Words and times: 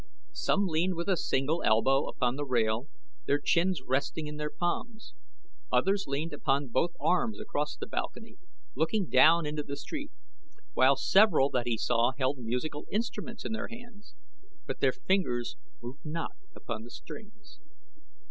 Some 0.33 0.65
leaned 0.65 0.95
with 0.95 1.07
a 1.07 1.15
single 1.15 1.61
elbow 1.63 2.07
upon 2.07 2.35
the 2.35 2.43
rail, 2.43 2.87
their 3.27 3.37
chins 3.37 3.83
resting 3.83 4.25
in 4.25 4.37
their 4.37 4.49
palms; 4.49 5.13
others 5.71 6.05
leaned 6.07 6.33
upon 6.33 6.69
both 6.69 6.95
arms 6.99 7.39
across 7.39 7.77
the 7.77 7.85
balcony, 7.85 8.37
looking 8.75 9.07
down 9.09 9.45
into 9.45 9.61
the 9.61 9.77
street, 9.77 10.11
while 10.73 10.95
several 10.95 11.51
that 11.51 11.67
he 11.67 11.77
saw 11.77 12.13
held 12.17 12.39
musical 12.39 12.87
instruments 12.91 13.45
in 13.45 13.51
their 13.51 13.67
hands, 13.67 14.15
but 14.65 14.79
their 14.79 14.91
fingers 14.91 15.55
moved 15.83 16.03
not 16.03 16.31
upon 16.55 16.81
the 16.81 16.89
strings. 16.89 17.59